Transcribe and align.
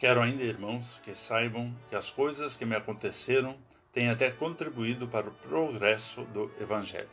Quero 0.00 0.22
ainda, 0.22 0.42
irmãos, 0.42 0.98
que 1.04 1.14
saibam 1.14 1.76
que 1.90 1.94
as 1.94 2.08
coisas 2.08 2.56
que 2.56 2.64
me 2.64 2.74
aconteceram 2.74 3.54
têm 3.92 4.08
até 4.08 4.30
contribuído 4.30 5.06
para 5.06 5.28
o 5.28 5.30
progresso 5.30 6.22
do 6.24 6.50
Evangelho. 6.58 7.10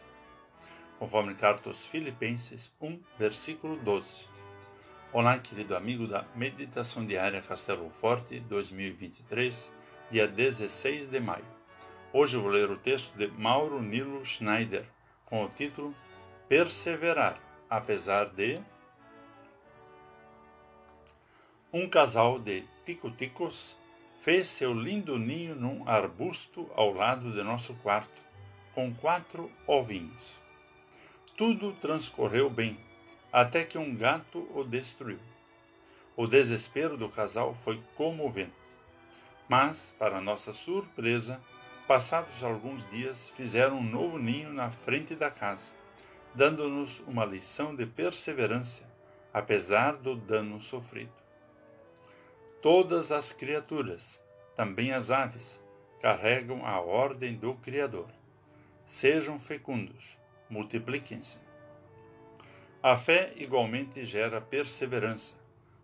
Conforme 0.97 1.35
carta 1.35 1.67
aos 1.67 1.85
Filipenses 1.85 2.71
1, 2.79 2.97
versículo 3.19 3.75
12. 3.75 4.29
Olá, 5.11 5.37
querido 5.37 5.75
amigo 5.75 6.07
da 6.07 6.23
Meditação 6.33 7.05
Diária 7.05 7.41
Castelo 7.41 7.89
Forte 7.89 8.39
2023, 8.39 9.69
dia 10.09 10.25
16 10.25 11.09
de 11.09 11.19
maio. 11.19 11.43
Hoje 12.13 12.37
vou 12.37 12.49
ler 12.49 12.71
o 12.71 12.77
texto 12.77 13.17
de 13.17 13.27
Mauro 13.27 13.81
Nilo 13.81 14.23
Schneider, 14.23 14.85
com 15.25 15.43
o 15.43 15.49
título 15.49 15.93
Perseverar, 16.47 17.37
apesar 17.69 18.29
de 18.29 18.61
um 21.77 21.87
casal 21.87 22.39
de 22.39 22.63
tico-ticos 22.83 23.77
fez 24.15 24.47
seu 24.47 24.73
lindo 24.73 25.19
ninho 25.19 25.53
num 25.53 25.87
arbusto 25.87 26.67
ao 26.73 26.91
lado 26.91 27.31
de 27.31 27.43
nosso 27.43 27.75
quarto, 27.75 28.19
com 28.73 28.91
quatro 28.91 29.51
ovinhos. 29.67 30.39
Tudo 31.37 31.73
transcorreu 31.73 32.49
bem, 32.49 32.79
até 33.31 33.63
que 33.63 33.77
um 33.77 33.95
gato 33.95 34.49
o 34.55 34.63
destruiu. 34.63 35.19
O 36.15 36.25
desespero 36.25 36.97
do 36.97 37.09
casal 37.09 37.53
foi 37.53 37.79
comovente. 37.93 38.51
Mas, 39.47 39.93
para 39.99 40.19
nossa 40.19 40.53
surpresa, 40.53 41.39
passados 41.87 42.43
alguns 42.43 42.89
dias, 42.89 43.29
fizeram 43.29 43.77
um 43.77 43.87
novo 43.87 44.17
ninho 44.17 44.51
na 44.51 44.71
frente 44.71 45.13
da 45.13 45.29
casa, 45.29 45.71
dando-nos 46.33 47.01
uma 47.01 47.23
lição 47.23 47.75
de 47.75 47.85
perseverança, 47.85 48.81
apesar 49.31 49.95
do 49.95 50.15
dano 50.15 50.59
sofrido. 50.59 51.26
Todas 52.61 53.11
as 53.11 53.31
criaturas, 53.31 54.19
também 54.55 54.91
as 54.91 55.11
aves, 55.11 55.63
carregam 56.01 56.65
a 56.65 56.79
ordem 56.79 57.35
do 57.35 57.53
Criador. 57.53 58.07
Sejam 58.83 59.37
fecundos, 59.37 60.17
multipliquem-se. 60.49 61.37
A 62.81 62.97
fé 62.97 63.31
igualmente 63.35 64.03
gera 64.03 64.41
perseverança, 64.41 65.35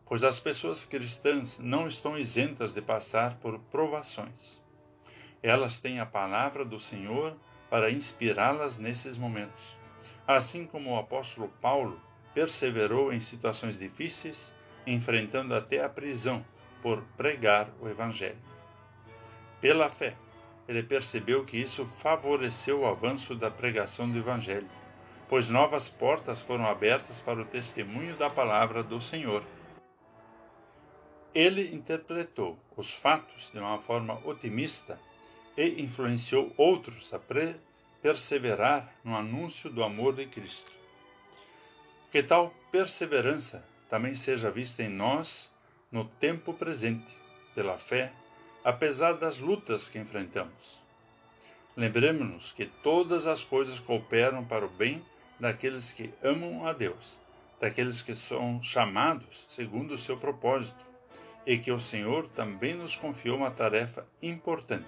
pois 0.03 0.23
as 0.23 0.39
pessoas 0.39 0.83
cristãs 0.83 1.59
não 1.59 1.87
estão 1.87 2.17
isentas 2.17 2.73
de 2.73 2.81
passar 2.81 3.35
por 3.35 3.59
provações. 3.59 4.59
Elas 5.43 5.79
têm 5.79 5.99
a 5.99 6.07
palavra 6.07 6.65
do 6.65 6.79
Senhor 6.79 7.37
para 7.69 7.91
inspirá-las 7.91 8.79
nesses 8.79 9.15
momentos. 9.15 9.77
Assim 10.25 10.65
como 10.65 10.91
o 10.91 10.97
apóstolo 10.97 11.49
Paulo 11.61 12.01
perseverou 12.33 13.13
em 13.13 13.19
situações 13.19 13.77
difíceis, 13.77 14.51
enfrentando 14.87 15.53
até 15.53 15.83
a 15.83 15.89
prisão 15.89 16.43
por 16.83 17.01
pregar 17.15 17.69
o 17.81 17.87
Evangelho. 17.87 18.37
Pela 19.61 19.87
fé, 19.87 20.15
ele 20.67 20.83
percebeu 20.83 21.45
que 21.45 21.57
isso 21.57 21.85
favoreceu 21.85 22.81
o 22.81 22.85
avanço 22.85 23.33
da 23.33 23.49
pregação 23.49 24.09
do 24.09 24.19
Evangelho, 24.19 24.67
pois 25.29 25.49
novas 25.49 25.87
portas 25.87 26.41
foram 26.41 26.67
abertas 26.67 27.21
para 27.21 27.41
o 27.41 27.45
testemunho 27.45 28.17
da 28.17 28.29
palavra 28.29 28.83
do 28.83 29.01
Senhor. 29.01 29.41
Ele 31.33 31.73
interpretou 31.73 32.59
os 32.75 32.93
fatos 32.93 33.49
de 33.51 33.59
uma 33.59 33.79
forma 33.79 34.19
otimista 34.25 34.99
e 35.57 35.81
influenciou 35.81 36.53
outros 36.57 37.13
a 37.13 37.19
perseverar 38.01 38.93
no 39.03 39.15
anúncio 39.15 39.69
do 39.69 39.83
amor 39.83 40.13
de 40.13 40.25
Cristo. 40.25 40.71
Que 42.11 42.21
tal 42.21 42.53
perseverança 42.71 43.65
também 43.89 44.15
seja 44.15 44.51
vista 44.51 44.83
em 44.83 44.89
nós 44.89 45.52
no 45.93 46.05
tempo 46.05 46.55
presente, 46.55 47.15
pela 47.53 47.77
fé, 47.77 48.11
apesar 48.63 49.13
das 49.13 49.37
lutas 49.37 49.87
que 49.87 49.99
enfrentamos. 49.99 50.81
Lembremos-nos 51.77 52.51
que 52.51 52.65
todas 52.65 53.27
as 53.27 53.43
coisas 53.43 53.79
cooperam 53.79 54.43
para 54.43 54.65
o 54.65 54.69
bem 54.69 55.05
daqueles 55.39 55.91
que 55.91 56.11
amam 56.23 56.65
a 56.65 56.73
Deus, 56.73 57.19
daqueles 57.59 58.01
que 58.01 58.15
são 58.15 58.59
chamados 58.61 59.45
segundo 59.47 59.93
o 59.93 59.97
seu 59.97 60.17
propósito, 60.17 60.83
e 61.45 61.59
que 61.59 61.71
o 61.71 61.79
Senhor 61.79 62.27
também 62.27 62.73
nos 62.73 62.95
confiou 62.95 63.37
uma 63.37 63.51
tarefa 63.51 64.07
importante. 64.21 64.85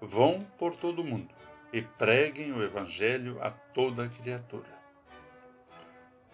Vão 0.00 0.40
por 0.58 0.76
todo 0.76 1.00
o 1.00 1.04
mundo 1.04 1.32
e 1.72 1.80
preguem 1.80 2.52
o 2.52 2.62
Evangelho 2.62 3.42
a 3.42 3.50
toda 3.50 4.08
criatura. 4.08 4.68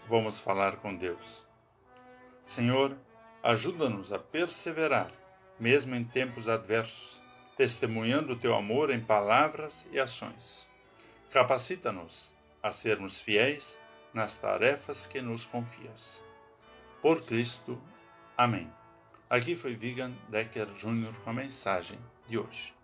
Vamos 0.07 0.41
falar 0.41 0.77
com 0.77 0.97
Deus. 0.97 1.47
Senhor, 2.45 2.97
Ajuda-nos 3.43 4.13
a 4.13 4.19
perseverar, 4.19 5.11
mesmo 5.59 5.95
em 5.95 6.05
tempos 6.05 6.49
adversos, 6.49 7.21
testemunhando 7.57 8.35
o 8.35 8.37
teu 8.37 8.55
amor 8.55 8.91
em 8.91 9.01
palavras 9.01 9.87
e 9.91 9.99
ações. 9.99 10.69
Capacita-nos 11.31 12.33
a 12.63 12.71
sermos 12.73 13.21
fiéis 13.21 13.79
nas 14.13 14.37
tarefas 14.37 15.07
que 15.07 15.23
nos 15.23 15.47
confias. 15.47 16.23
Por 17.01 17.23
Cristo. 17.23 17.81
Amém. 18.37 18.71
Aqui 19.29 19.55
foi 19.55 19.75
Vigan 19.75 20.13
Decker 20.29 20.67
Jr. 20.67 21.19
com 21.23 21.31
a 21.31 21.35
mensagem 21.35 21.99
de 22.29 22.37
hoje. 22.37 22.80